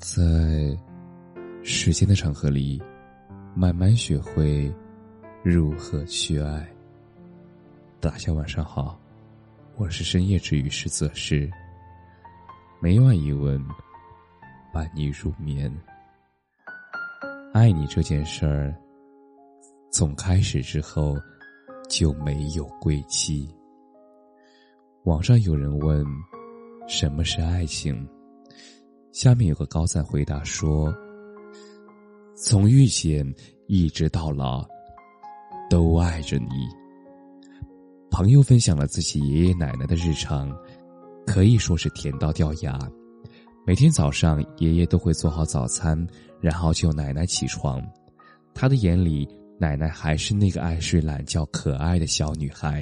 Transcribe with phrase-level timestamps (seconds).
[0.00, 0.74] 在
[1.62, 2.82] 时间的长河里，
[3.54, 4.72] 慢慢学会
[5.42, 6.66] 如何去爱。
[8.00, 8.98] 大家晚上好，
[9.76, 11.50] 我是深夜治愈师泽师。
[12.80, 13.62] 每晚一问，
[14.72, 15.70] 伴你入眠。
[17.52, 18.74] 爱你这件事儿，
[19.92, 21.14] 从开始之后
[21.90, 23.54] 就没有归期。
[25.04, 26.02] 网上有人问，
[26.88, 28.08] 什么是爱情？
[29.12, 30.94] 下面有个高赞回答说
[32.36, 33.26] ：“从遇见
[33.66, 34.64] 一直到老，
[35.68, 36.68] 都爱着你。”
[38.08, 40.56] 朋友分享了自己爷爷奶奶的日常，
[41.26, 42.78] 可以说是甜到掉牙。
[43.66, 46.06] 每天早上，爷爷都会做好早餐，
[46.40, 47.82] 然后叫奶奶起床。
[48.54, 52.80] 他的眼里，奶奶还是那个爱睡懒觉、可爱的小女孩。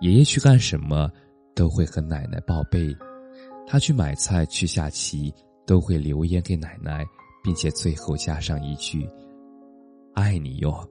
[0.00, 1.10] 爷爷去干什么，
[1.54, 2.96] 都会和奶奶报备。
[3.66, 5.32] 他去买菜、去下棋，
[5.66, 7.04] 都会留言给奶奶，
[7.42, 9.08] 并且最后加上一句
[10.14, 10.86] ：“爱你哟。”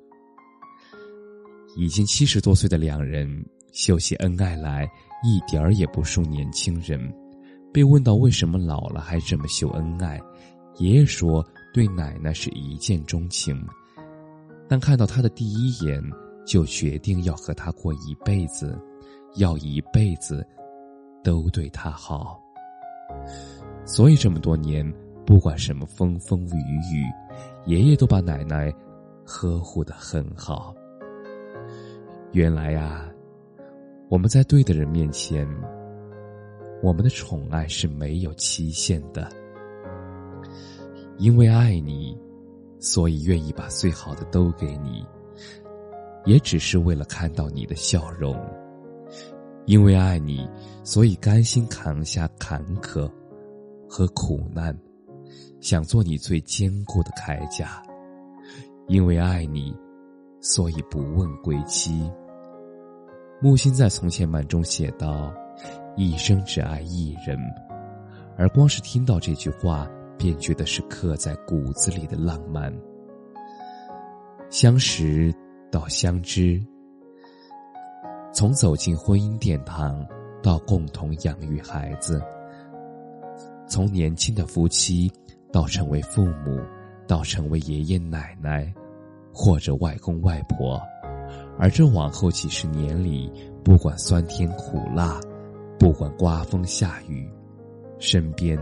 [1.77, 3.27] 已经七十多岁的两人
[3.71, 4.87] 秀起恩爱来，
[5.23, 6.99] 一点儿也不输年轻人。
[7.71, 10.21] 被问到为什么老了还这么秀恩爱，
[10.77, 11.43] 爷爷说
[11.73, 13.59] ：“对奶奶是一见钟情，
[14.67, 16.03] 但看到她的第一眼，
[16.45, 18.79] 就决定要和她过一辈子，
[19.37, 20.45] 要一辈子
[21.23, 22.39] 都对她好。”
[23.85, 24.85] 所以这么多年，
[25.25, 27.05] 不管什么风风雨雨，
[27.65, 28.73] 爷爷都把奶奶
[29.25, 30.73] 呵护的很好。
[32.31, 33.09] 原来呀，
[34.09, 35.47] 我们在对的人面前，
[36.81, 39.29] 我们的宠爱是没有期限的。
[41.17, 42.17] 因为爱你，
[42.79, 45.05] 所以愿意把最好的都给你，
[46.25, 48.35] 也只是为了看到你的笑容。
[49.65, 50.47] 因为爱你，
[50.83, 53.09] 所以甘心扛下坎坷
[53.87, 54.77] 和苦难，
[55.61, 57.81] 想做你最坚固的铠甲。
[58.87, 59.73] 因为爱你，
[60.41, 62.11] 所以不问归期。
[63.41, 65.33] 木心在《从前慢》中写道
[65.95, 67.39] ：“一生只爱一人。”
[68.37, 72.73] 而光是听到这句话，便觉得是刻在骨子里的浪漫。
[74.49, 75.33] 相识
[75.71, 76.61] 到相知。
[78.33, 80.03] 从走进婚姻殿堂，
[80.41, 82.19] 到共同养育孩子；
[83.67, 85.11] 从年轻的夫妻，
[85.51, 86.59] 到成为父母，
[87.07, 88.73] 到成为爷爷奶奶，
[89.31, 90.81] 或者外公外婆。
[91.59, 93.31] 而这往后几十年里，
[93.63, 95.21] 不管酸甜苦辣，
[95.77, 97.29] 不管刮风下雨，
[97.99, 98.57] 身边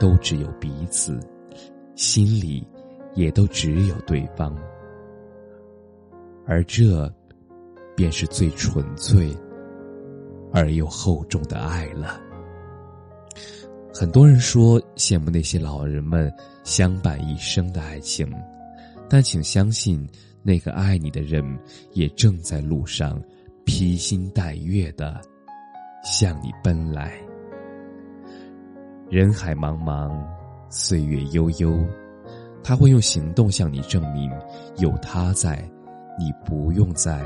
[0.00, 1.20] 都只有彼此，
[1.94, 2.66] 心里
[3.14, 4.52] 也都只有对方。
[6.44, 7.08] 而这。
[7.96, 9.36] 便是最纯粹
[10.52, 12.20] 而又厚重的爱了。
[13.94, 16.32] 很多人说羡慕那些老人们
[16.64, 18.26] 相伴一生的爱情，
[19.08, 20.08] 但请相信，
[20.42, 21.44] 那个爱你的人
[21.92, 23.22] 也正在路上，
[23.64, 25.20] 披星戴月的
[26.02, 27.12] 向你奔来。
[29.10, 30.10] 人海茫茫，
[30.70, 31.78] 岁月悠悠，
[32.64, 34.30] 他会用行动向你证明，
[34.78, 35.62] 有他在，
[36.18, 37.22] 你不用再。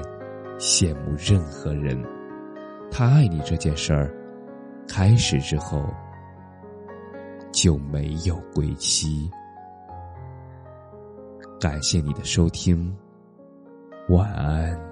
[0.58, 2.02] 羡慕任何人，
[2.90, 4.10] 他爱你这件事儿，
[4.88, 5.84] 开始之后
[7.52, 9.30] 就没有归期。
[11.60, 12.94] 感谢你的收听，
[14.08, 14.85] 晚安。